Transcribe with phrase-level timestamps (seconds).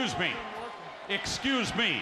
[0.00, 0.32] Excuse me.
[1.10, 2.00] Excuse me.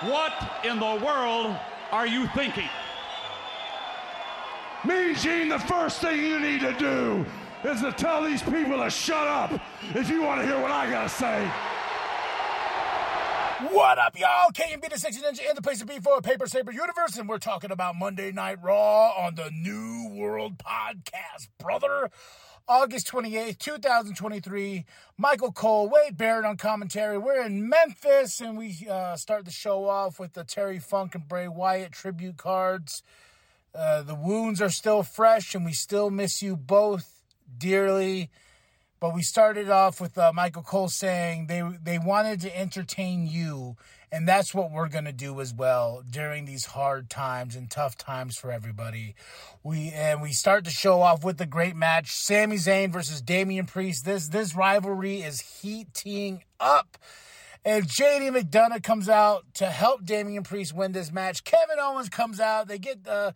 [0.00, 0.32] What
[0.64, 1.56] in the world
[1.92, 2.68] are you thinking?
[4.84, 7.24] Me, Gene, the first thing you need to do
[7.62, 9.52] is to tell these people to shut up
[9.94, 11.48] if you want to hear what I gotta say.
[13.72, 14.50] What up, y'all?
[14.50, 17.28] KMB the Sexy Ninja in the place to be for a Paper Saber Universe, and
[17.28, 22.10] we're talking about Monday Night Raw on the New World Podcast, brother.
[22.68, 24.84] August 28th, 2023.
[25.16, 27.16] Michael Cole, Wade Barrett on commentary.
[27.16, 31.26] We're in Memphis, and we uh, start the show off with the Terry Funk and
[31.26, 33.02] Bray Wyatt tribute cards.
[33.74, 37.22] Uh, the wounds are still fresh, and we still miss you both
[37.56, 38.28] dearly.
[39.00, 43.76] But we started off with uh, Michael Cole saying they they wanted to entertain you,
[44.10, 48.36] and that's what we're gonna do as well during these hard times and tough times
[48.36, 49.14] for everybody.
[49.62, 53.66] We and we start to show off with the great match: Sami Zayn versus Damian
[53.66, 54.04] Priest.
[54.04, 56.98] This this rivalry is heating up.
[57.64, 61.44] And JD McDonagh comes out to help Damian Priest win this match.
[61.44, 62.66] Kevin Owens comes out.
[62.66, 63.32] They get uh,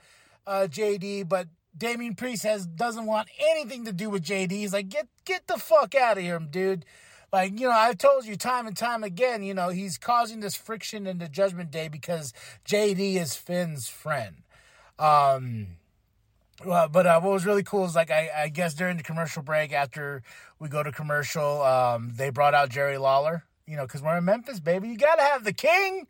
[0.46, 4.50] uh, JD, but Damian Priest has doesn't want anything to do with JD.
[4.52, 6.84] He's like, get get the fuck out of here, dude.
[7.32, 10.54] Like, you know, I've told you time and time again, you know, he's causing this
[10.54, 12.34] friction in the Judgment Day because
[12.66, 14.42] JD is Finn's friend.
[14.98, 15.78] Um,
[16.62, 19.42] well, but uh, what was really cool is like I, I, guess during the commercial
[19.42, 20.22] break after
[20.58, 23.44] we go to commercial, um, they brought out Jerry Lawler.
[23.66, 24.88] You know, because we're in Memphis, baby.
[24.88, 26.06] You gotta have the king.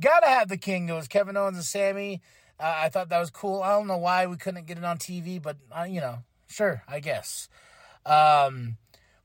[0.00, 0.88] Gotta have the king.
[0.88, 2.22] It was Kevin Owens and Sami.
[2.58, 3.62] Uh, I thought that was cool.
[3.62, 6.82] I don't know why we couldn't get it on TV, but uh, you know, sure,
[6.88, 7.48] I guess.
[8.06, 8.76] Um,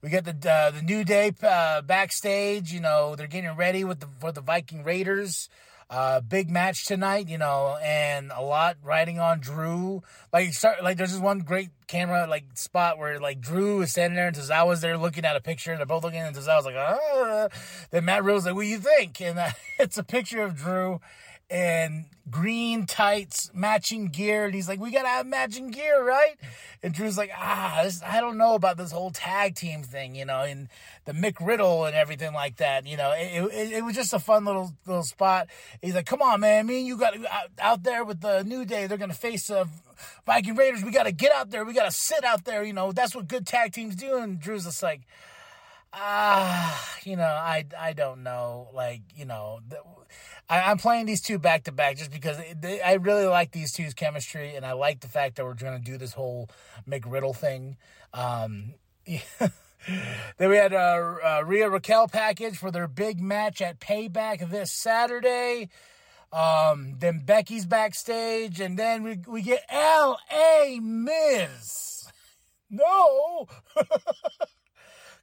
[0.02, 2.72] we got the uh, the New Day uh, backstage.
[2.72, 5.50] You know, they're getting ready with the for the Viking Raiders.
[5.90, 10.04] Uh, big match tonight, you know, and a lot riding on Drew.
[10.34, 14.18] Like, start like there's this one great camera like spot where like Drew is standing
[14.18, 16.76] there and Tozawa's there looking at a picture, and they're both looking, and Tozawa's like,
[16.76, 17.48] ah.
[17.90, 21.00] Then Matt Riddle's like, "What do you think?" And uh, it's a picture of Drew
[21.50, 24.46] and green tights, matching gear.
[24.46, 26.36] And he's like, we got to have matching gear, right?
[26.84, 30.26] And Drew's like, ah, this, I don't know about this whole tag team thing, you
[30.26, 30.68] know, and
[31.06, 32.86] the Mick Riddle and everything like that.
[32.86, 35.48] You know, it, it, it was just a fun little little spot.
[35.82, 38.66] He's like, come on, man, me and you got out, out there with the New
[38.66, 38.88] Day.
[38.88, 39.68] They're going to face the
[40.26, 40.84] Viking Raiders.
[40.84, 41.64] We got to get out there.
[41.64, 42.64] We got to sit out there.
[42.64, 44.18] You know, that's what good tag teams do.
[44.18, 45.02] And Drew's just like,
[45.98, 48.70] ah, you know, I, I don't know.
[48.74, 49.60] Like, you know,
[50.50, 53.72] I, am playing these two back to back just because they, I really like these
[53.72, 56.50] two's chemistry, and I like the fact that we're going to do this whole
[56.88, 57.78] McRiddle thing.
[58.14, 58.76] Um,
[59.06, 64.72] then we had a, a Rhea Raquel package for their big match at Payback this
[64.72, 65.70] Saturday.
[66.32, 70.80] Um, then Becky's backstage, and then we we get L.A.
[70.82, 71.84] Miz.
[72.70, 73.48] No.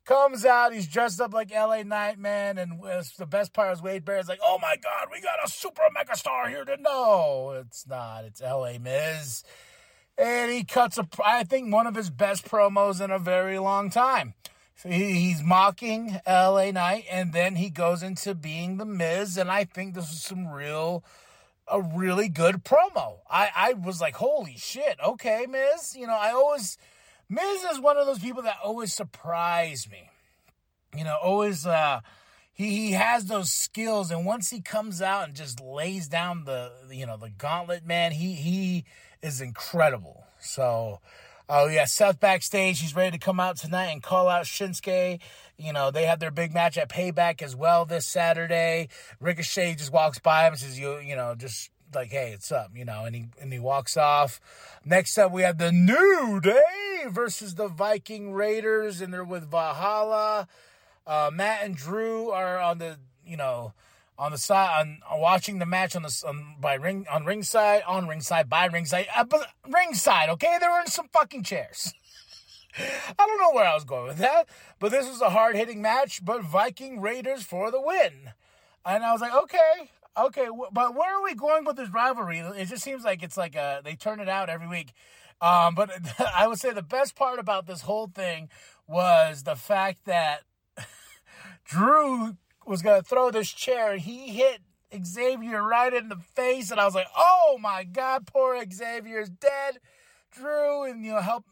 [0.04, 0.72] comes out.
[0.72, 2.80] He's dressed up like LA Nightman, and
[3.18, 6.16] the best part is Wade Barrett's like, "Oh my God, we got a super mega
[6.16, 8.24] star here to know." It's not.
[8.24, 9.44] It's LA Miz,
[10.18, 11.08] and he cuts a.
[11.24, 14.34] I think one of his best promos in a very long time.
[14.82, 19.94] He's mocking LA Knight, and then he goes into being the Miz, and I think
[19.94, 21.04] this is some real.
[21.66, 23.20] A really good promo.
[23.30, 25.96] I, I was like, holy shit, okay, Miz.
[25.96, 26.76] You know, I always
[27.28, 30.10] Miz is one of those people that always surprise me.
[30.96, 32.00] You know, always uh
[32.52, 36.70] he, he has those skills and once he comes out and just lays down the
[36.90, 38.84] you know the gauntlet man he he
[39.22, 40.24] is incredible.
[40.38, 41.00] So
[41.48, 45.20] oh yeah seth backstage he's ready to come out tonight and call out shinsuke.
[45.56, 48.88] You know they have their big match at payback as well this saturday.
[49.18, 52.70] Ricochet just walks by him and says you you know just like, hey, it's up,
[52.74, 54.40] you know, and he and he walks off.
[54.84, 60.48] Next up, we have the New Day versus the Viking Raiders, and they're with Valhalla.
[61.06, 63.72] Uh, Matt and Drew are on the, you know,
[64.18, 67.82] on the side on, on watching the match on the on, by ring on ringside
[67.86, 69.24] on ringside by ringside uh,
[69.68, 70.28] ringside.
[70.30, 71.92] Okay, they were in some fucking chairs.
[72.78, 75.82] I don't know where I was going with that, but this was a hard hitting
[75.82, 76.24] match.
[76.24, 78.32] But Viking Raiders for the win,
[78.84, 82.38] and I was like, okay, Okay, but where are we going with this rivalry?
[82.38, 84.92] It just seems like it's like a, they turn it out every week.
[85.40, 85.90] Um, but
[86.34, 88.48] I would say the best part about this whole thing
[88.86, 90.42] was the fact that
[91.64, 94.60] Drew was going to throw this chair and he hit
[95.04, 96.70] Xavier right in the face.
[96.70, 99.80] And I was like, oh my God, poor Xavier's dead.
[100.30, 101.44] Drew, and you know, help.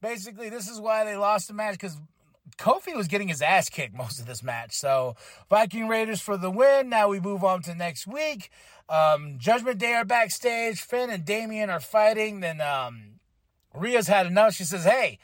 [0.00, 1.98] Basically, this is why they lost the match because
[2.58, 4.72] Kofi was getting his ass kicked most of this match.
[4.72, 5.16] So
[5.48, 6.88] Viking Raiders for the win.
[6.88, 8.50] Now we move on to next week.
[8.88, 10.80] Um, Judgment Day are backstage.
[10.80, 12.40] Finn and Damian are fighting.
[12.40, 13.20] Then um,
[13.74, 14.54] Rhea's had enough.
[14.54, 15.18] She says, "Hey,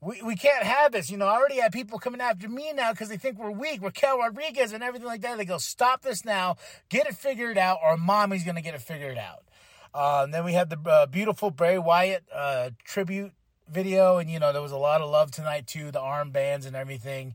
[0.00, 1.10] we, we can't have this.
[1.10, 3.82] You know, I already have people coming after me now because they think we're weak.
[3.82, 5.36] Raquel Rodriguez and everything like that.
[5.36, 6.56] They go, stop this now,
[6.88, 9.44] get it figured out, or mommy's going to get it figured out.
[9.92, 13.32] Uh, then we had the uh, beautiful Bray Wyatt uh, tribute
[13.70, 16.76] video, and you know there was a lot of love tonight too, the armbands and
[16.76, 17.34] everything.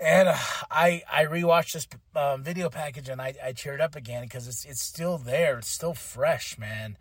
[0.00, 0.36] And uh,
[0.70, 1.86] I I rewatched this
[2.16, 5.68] um, video package and I, I cheered up again because it's it's still there, it's
[5.68, 6.96] still fresh, man.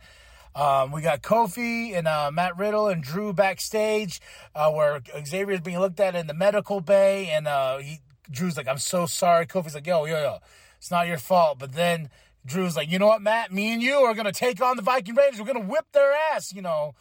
[0.54, 4.20] Um, we got Kofi and uh, Matt Riddle and Drew backstage,
[4.54, 8.58] uh, where Xavier is being looked at in the medical bay, and uh, he Drew's
[8.58, 10.38] like, "I'm so sorry." Kofi's like, "Yo, yo, yo,
[10.78, 12.10] it's not your fault." But then
[12.46, 13.52] Drew's like, "You know what, Matt?
[13.52, 15.40] Me and you are gonna take on the Viking Raiders.
[15.40, 16.96] We're gonna whip their ass." You know.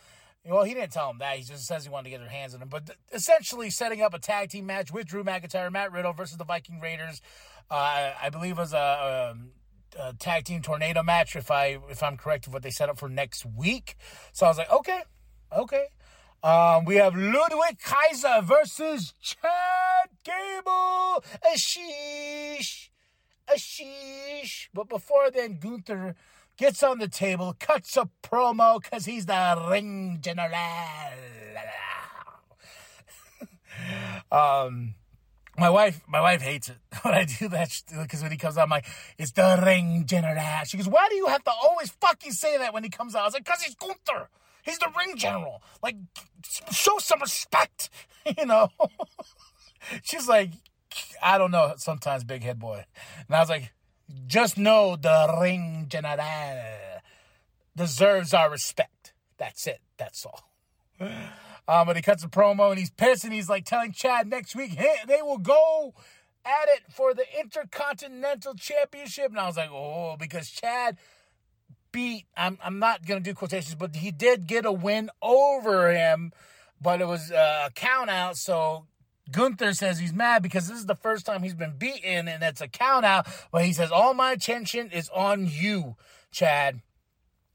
[0.45, 1.37] Well, he didn't tell him that.
[1.37, 2.69] He just says he wanted to get their hands on him.
[2.69, 6.45] But essentially, setting up a tag team match with Drew McIntyre, Matt Riddle versus the
[6.45, 7.21] Viking Raiders.
[7.71, 9.51] Uh, I believe was a, um,
[9.99, 12.99] a tag team tornado match, if I if I'm correct of what they set up
[12.99, 13.97] for next week.
[14.33, 15.03] So I was like, okay,
[15.57, 15.87] okay.
[16.43, 21.23] Um, we have Ludwig Kaiser versus Chad Gable.
[21.53, 22.89] A sheesh,
[23.47, 24.69] a sheesh.
[24.73, 26.17] But before then, Gunther
[26.61, 30.53] gets on the table, cuts a promo because he's the ring general.
[34.31, 34.95] um,
[35.59, 38.65] my wife, my wife hates it when I do that because when he comes out,
[38.65, 38.85] I'm like,
[39.17, 40.37] "It's the ring general."
[40.67, 43.23] She goes, "Why do you have to always fucking say that when he comes out?"
[43.23, 44.29] I was like, "Cause he's Gunther.
[44.63, 45.63] He's the ring general.
[45.83, 45.97] Like,
[46.71, 47.89] show some respect,
[48.39, 48.69] you know."
[50.03, 50.51] She's like,
[51.23, 52.85] "I don't know." Sometimes big head boy,
[53.27, 53.73] and I was like,
[54.27, 56.19] "Just know the ring general
[57.77, 59.13] deserves our respect.
[59.39, 59.81] That's it.
[59.97, 60.51] That's all."
[61.71, 64.57] Um, but he cuts a promo and he's pissed and he's like telling Chad next
[64.57, 65.95] week, hey, they will go
[66.45, 69.31] at it for the Intercontinental Championship.
[69.31, 70.99] And I was like, oh, because Chad
[71.93, 75.93] beat, I'm, I'm not going to do quotations, but he did get a win over
[75.93, 76.33] him,
[76.81, 78.37] but it was a count out.
[78.37, 78.87] So
[79.31, 82.61] Gunther says he's mad because this is the first time he's been beaten and it's
[82.61, 83.27] a count out.
[83.53, 85.97] But he says, all my attention is on you,
[86.31, 86.81] Chad.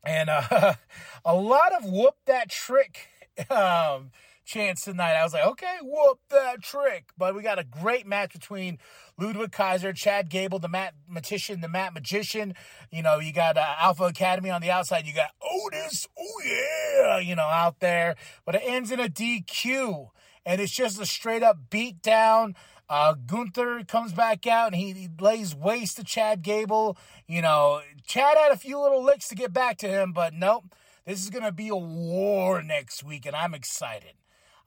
[0.03, 0.75] And uh,
[1.25, 3.07] a lot of whoop that trick
[3.49, 4.11] um,
[4.45, 5.13] chance tonight.
[5.13, 7.09] I was like, okay, whoop that trick.
[7.17, 8.77] But we got a great match between
[9.17, 12.53] Ludwig Kaiser, Chad Gable, the Mat Magician, the Mat Magician.
[12.91, 15.05] You know, you got uh, Alpha Academy on the outside.
[15.07, 18.15] You got Otis, oh yeah, you know, out there.
[18.45, 20.09] But it ends in a DQ.
[20.45, 22.55] And it's just a straight up beat down.
[22.87, 26.97] Uh, Gunther comes back out and he, he, lays waste to Chad Gable.
[27.27, 30.65] You know, Chad had a few little licks to get back to him, but nope.
[31.05, 34.13] This is going to be a war next week, and I'm excited.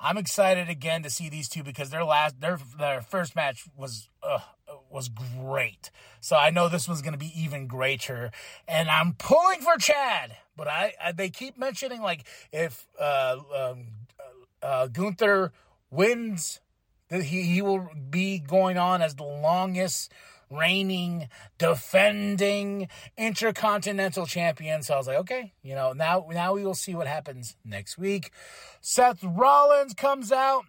[0.01, 4.09] I'm excited again to see these two because their last their their first match was
[4.23, 4.39] uh,
[4.89, 5.91] was great.
[6.21, 8.31] So I know this one's going to be even greater,
[8.69, 10.37] and I'm pulling for Chad.
[10.57, 13.87] But I, I they keep mentioning like if uh, um,
[14.63, 15.53] uh, Gunther
[15.91, 16.61] wins,
[17.09, 20.13] that he he will be going on as the longest
[20.51, 24.83] reigning, defending intercontinental champion.
[24.83, 27.99] So I was like, okay, you know, now now we will see what happens next
[27.99, 28.31] week.
[28.81, 30.65] Seth Rollins comes out.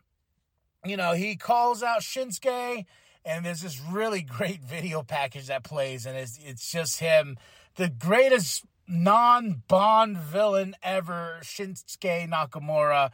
[0.85, 2.85] You know, he calls out Shinsuke,
[3.25, 7.37] and there's this really great video package that plays, and it's it's just him,
[7.75, 13.11] the greatest non-Bond villain ever, Shinsuke Nakamura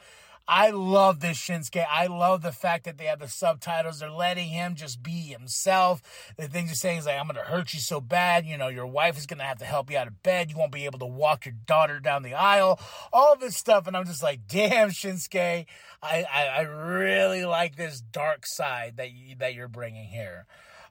[0.47, 1.85] I love this Shinsuke.
[1.89, 3.99] I love the fact that they have the subtitles.
[3.99, 6.01] They're letting him just be himself.
[6.37, 8.45] The things he's saying is like, I'm going to hurt you so bad.
[8.45, 10.51] You know, your wife is going to have to help you out of bed.
[10.51, 12.79] You won't be able to walk your daughter down the aisle.
[13.11, 13.87] All this stuff.
[13.87, 15.65] And I'm just like, damn, Shinsuke.
[16.03, 20.45] I, I, I really like this dark side that you, that you're bringing here.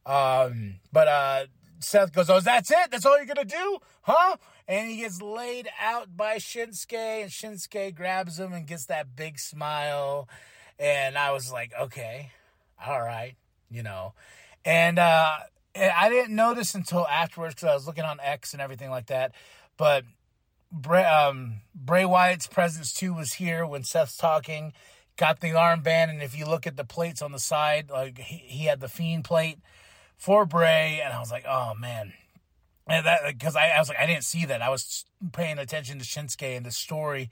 [0.04, 1.44] Um, but, uh,
[1.84, 2.90] Seth goes, Oh, that's it?
[2.90, 3.78] That's all you're going to do?
[4.02, 4.36] Huh?
[4.66, 9.38] And he gets laid out by Shinsuke, and Shinsuke grabs him and gets that big
[9.38, 10.28] smile.
[10.78, 12.30] And I was like, Okay,
[12.84, 13.34] all right,
[13.70, 14.14] you know.
[14.64, 15.36] And uh,
[15.76, 19.32] I didn't notice until afterwards because I was looking on X and everything like that.
[19.76, 20.04] But
[20.72, 24.72] Bray, um, Bray Wyatt's presence too was here when Seth's talking.
[25.16, 28.36] Got the armband, and if you look at the plates on the side, like he,
[28.36, 29.58] he had the Fiend plate
[30.24, 32.14] for Bray, and I was like, oh man.
[32.86, 35.98] And that because I, I was like I didn't see that I was paying attention
[35.98, 37.28] to Shinsuke and the story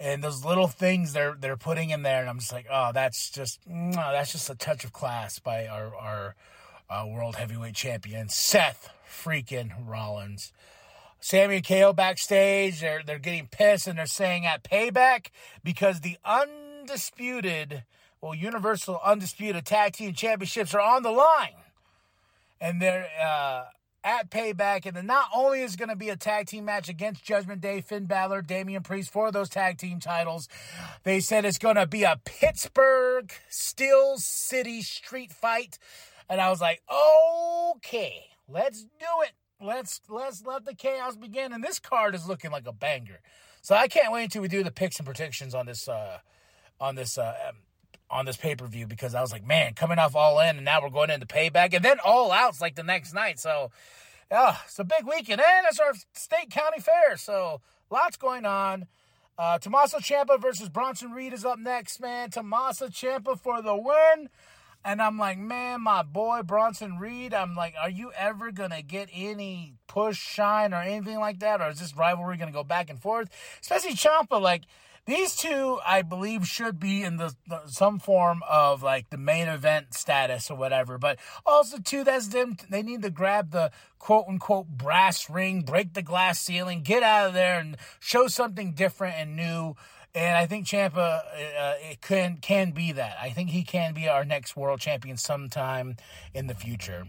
[0.00, 3.30] and those little things they're they're putting in there, and I'm just like, oh, that's
[3.30, 6.34] just that's just a touch of class by our our
[6.90, 10.52] uh, world heavyweight champion Seth freaking Rollins.
[11.20, 15.28] Sami and KO backstage, they're they're getting pissed and they're saying at payback
[15.62, 17.84] because the undisputed,
[18.20, 21.63] well, universal undisputed tag team championships are on the line
[22.64, 23.64] and they're uh,
[24.02, 24.86] at Payback.
[24.86, 27.82] And then not only is going to be a tag team match against Judgment Day,
[27.82, 30.48] Finn Balor, Damian Priest for those tag team titles,
[31.02, 35.78] they said it's going to be a Pittsburgh Steel City street fight.
[36.28, 39.32] And I was like, okay, let's do it.
[39.60, 41.52] Let's let's let the chaos begin.
[41.52, 43.20] And this card is looking like a banger.
[43.60, 46.18] So I can't wait until we do the picks and predictions on this uh
[46.80, 47.52] on this uh
[48.14, 50.64] on this pay per view because I was like, man, coming off all in, and
[50.64, 53.40] now we're going into payback, and then all outs like the next night.
[53.40, 53.72] So,
[54.30, 57.16] yeah, it's a big weekend, and it's our state county fair.
[57.16, 58.86] So, lots going on.
[59.36, 62.30] Uh, Tommaso Ciampa versus Bronson Reed is up next, man.
[62.30, 64.28] Tommaso Ciampa for the win.
[64.86, 68.82] And I'm like, man, my boy Bronson Reed, I'm like, are you ever going to
[68.82, 71.62] get any push, shine, or anything like that?
[71.62, 73.30] Or is this rivalry going to go back and forth?
[73.62, 74.64] Especially Ciampa, like,
[75.06, 79.48] these two, I believe, should be in the, the, some form of like the main
[79.48, 80.96] event status or whatever.
[80.96, 82.56] But also, too, that's them.
[82.70, 87.28] They need to grab the quote unquote brass ring, break the glass ceiling, get out
[87.28, 89.76] of there, and show something different and new.
[90.14, 93.16] And I think Ciampa uh, it can can be that.
[93.20, 95.96] I think he can be our next world champion sometime
[96.32, 97.06] in the future.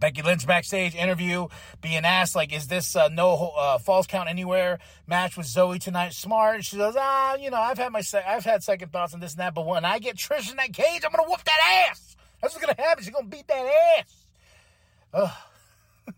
[0.00, 1.46] Becky Lynch backstage interview
[1.80, 6.14] being asked, like, is this uh, no uh, falls count anywhere match with Zoe tonight
[6.14, 6.64] smart?
[6.64, 9.32] She goes, ah, you know, I've had my se- I've had second thoughts on this
[9.32, 12.16] and that, but when I get Trish in that cage, I'm gonna whoop that ass.
[12.40, 13.04] That's what's gonna happen.
[13.04, 14.24] She's gonna beat that ass.
[15.12, 15.30] Ugh.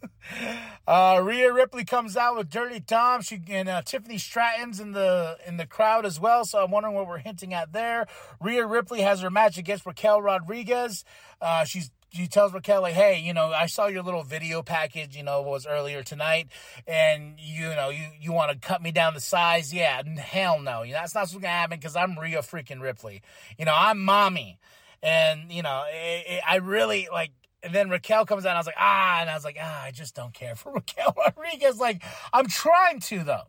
[0.87, 3.23] uh, Rhea Ripley comes out with Dirty Dom.
[3.23, 6.45] She and uh, Tiffany Stratton's in the in the crowd as well.
[6.45, 8.07] So I'm wondering what we're hinting at there.
[8.41, 11.05] Rhea Ripley has her match against Raquel Rodriguez.
[11.41, 15.17] Uh, she's she tells Raquel like, "Hey, you know, I saw your little video package,
[15.17, 16.49] you know, was earlier tonight,
[16.87, 19.73] and you know, you you want to cut me down the size?
[19.73, 23.23] Yeah, hell no, you know, that's not what's gonna happen because I'm Rhea freaking Ripley.
[23.59, 24.59] You know, I'm mommy,
[25.03, 27.33] and you know, it, it, I really like."
[27.65, 29.85] And then Raquel comes out, and I was like, ah, and I was like, ah,
[29.85, 31.79] I just don't care for Raquel Rodriguez.
[31.79, 32.03] Like,
[32.33, 33.47] I'm trying to though.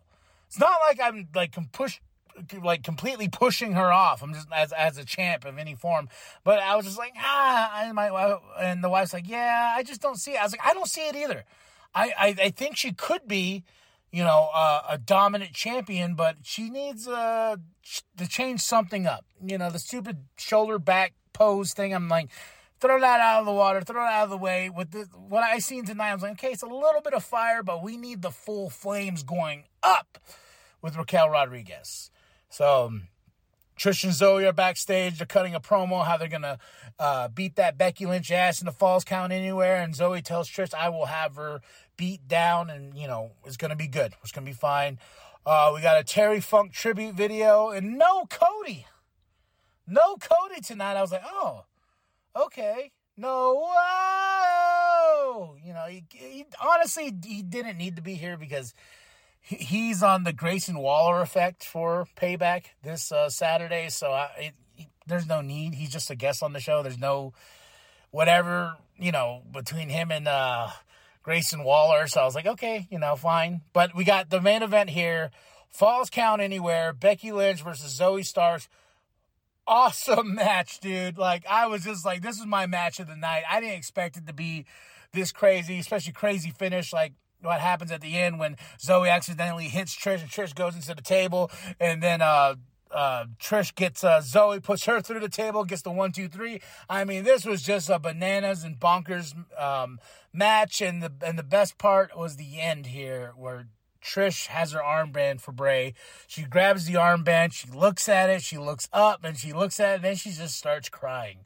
[0.53, 1.99] It's not like I'm like can push
[2.61, 4.21] like completely pushing her off.
[4.21, 6.09] I'm just as as a champ of any form.
[6.43, 10.01] But I was just like, ah, and my and the wife's like, yeah, I just
[10.01, 10.39] don't see it.
[10.39, 11.45] I was like, I don't see it either.
[11.93, 13.63] I I, I think she could be,
[14.11, 17.57] you know, uh, a dominant champion, but she needs uh
[18.17, 19.25] to change something up.
[19.43, 21.93] You know, the stupid shoulder back pose thing.
[21.93, 22.29] I'm like.
[22.79, 23.79] Throw that out of the water.
[23.79, 24.69] Throw it out of the way.
[24.69, 27.23] With the, what I seen tonight, I was like, okay, it's a little bit of
[27.23, 30.17] fire, but we need the full flames going up
[30.81, 32.11] with Raquel Rodriguez.
[32.53, 33.07] So um,
[33.79, 35.17] Trish and Zoe are backstage.
[35.17, 36.59] They're cutting a promo how they're gonna
[36.99, 39.77] uh, beat that Becky Lynch ass in the falls count anywhere.
[39.77, 41.61] And Zoe tells Trish, "I will have her
[41.97, 44.13] beat down, and you know it's gonna be good.
[44.21, 44.99] It's gonna be fine."
[45.47, 48.85] Uh, we got a Terry Funk tribute video, and no Cody,
[49.87, 50.95] no Cody tonight.
[50.95, 51.65] I was like, "Oh,
[52.35, 58.75] okay, no, whoa." You know, he, he honestly he didn't need to be here because
[59.43, 64.87] he's on the Grayson Waller effect for Payback this uh, Saturday, so I, it, he,
[65.05, 65.75] there's no need.
[65.75, 66.81] He's just a guest on the show.
[66.81, 67.33] There's no
[68.11, 70.69] whatever you know between him and uh,
[71.21, 72.07] Grayson Waller.
[72.07, 73.61] So I was like, okay, you know, fine.
[73.73, 75.31] But we got the main event here:
[75.69, 78.69] Falls Count Anywhere, Becky Lynch versus Zoe Starks.
[79.67, 81.17] Awesome match, dude.
[81.17, 83.43] Like I was just like, this is my match of the night.
[83.49, 84.65] I didn't expect it to be
[85.13, 86.93] this crazy, especially crazy finish.
[86.93, 90.93] Like what happens at the end when Zoe accidentally hits Trish and Trish goes into
[90.95, 92.55] the table and then uh
[92.93, 96.61] uh, Trish gets uh, Zoe, puts her through the table, gets the one, two, three.
[96.89, 99.99] I mean, this was just a bananas and bonkers um,
[100.31, 103.65] match, and the and the best part was the end here, where
[104.03, 105.93] Trish has her armband for Bray.
[106.27, 109.91] She grabs the armband, she looks at it, she looks up, and she looks at
[109.91, 111.39] it, and then she just starts crying.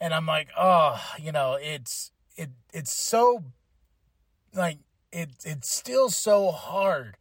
[0.00, 3.44] And I'm like, oh, you know, it's it it's so
[4.54, 4.78] like
[5.14, 7.16] it it's still so hard.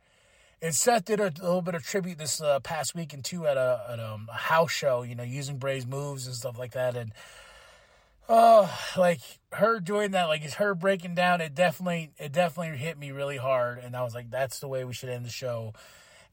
[0.62, 3.86] And Seth did a, little bit of tribute this uh, past weekend too at a
[3.90, 6.96] at um, a house show, you know, using Bray's moves and stuff like that.
[6.96, 7.12] And
[8.28, 9.20] oh, like
[9.52, 11.42] her doing that, like it's her breaking down.
[11.42, 14.84] It definitely it definitely hit me really hard, and I was like, that's the way
[14.84, 15.74] we should end the show,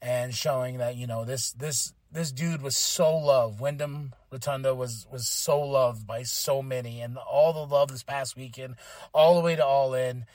[0.01, 3.59] and showing that you know this this this dude was so loved.
[3.59, 8.35] Windham Rotunda was was so loved by so many, and all the love this past
[8.35, 8.75] weekend,
[9.13, 10.25] all the way to All In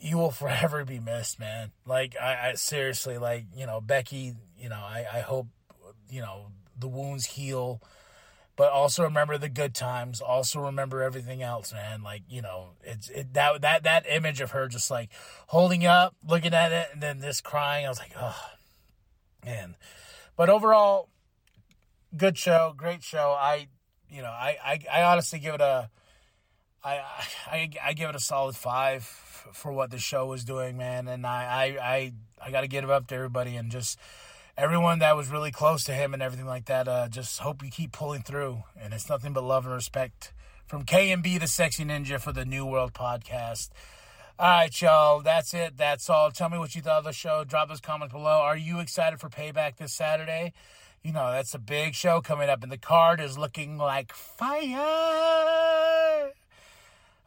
[0.00, 1.72] you will forever be missed, man.
[1.86, 4.34] Like I, I seriously, like you know, Becky.
[4.58, 5.46] You know, I, I hope
[6.08, 6.46] you know
[6.78, 7.82] the wounds heal,
[8.56, 10.20] but also remember the good times.
[10.20, 12.02] Also remember everything else, man.
[12.02, 15.10] Like you know, it's it that that that image of her just like
[15.48, 17.84] holding up, looking at it, and then this crying.
[17.86, 18.46] I was like, oh
[19.44, 19.76] man.
[20.36, 21.10] But overall,
[22.16, 23.36] good show, great show.
[23.38, 23.68] I
[24.08, 25.90] you know, I I, I honestly give it a
[26.82, 27.00] I,
[27.46, 31.08] I I give it a solid five for what the show was doing, man.
[31.08, 32.12] And I I I,
[32.46, 33.98] I got to give it up to everybody and just
[34.56, 36.88] everyone that was really close to him and everything like that.
[36.88, 40.32] Uh, just hope you keep pulling through, and it's nothing but love and respect
[40.66, 43.70] from KMB the Sexy Ninja for the New World Podcast.
[44.38, 45.20] All right, y'all.
[45.20, 45.76] That's it.
[45.76, 46.30] That's all.
[46.30, 47.44] Tell me what you thought of the show.
[47.44, 48.40] Drop those comments below.
[48.40, 50.54] Are you excited for Payback this Saturday?
[51.02, 55.99] You know, that's a big show coming up, and the card is looking like fire.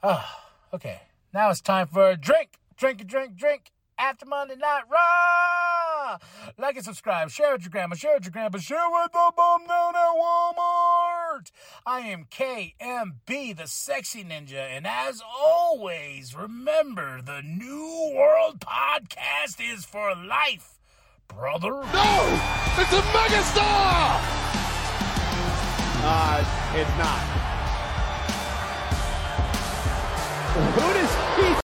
[0.06, 0.26] Oh,
[0.74, 1.00] okay.
[1.34, 2.60] Now it's time for a drink.
[2.76, 6.18] Drink, drink, drink after Monday Night Raw.
[6.58, 7.30] Like and subscribe.
[7.30, 7.96] Share with your grandma.
[7.96, 8.58] Share with your grandpa.
[8.58, 11.52] Share with the bum down at Walmart.
[11.86, 14.68] I am KMB, the Sexy Ninja.
[14.76, 20.82] And as always, remember the New World Podcast is for life,
[21.30, 21.72] brother.
[21.72, 22.42] No!
[22.78, 24.20] It's a megastar!
[26.06, 27.43] Uh, it's not.
[30.54, 31.63] Who does he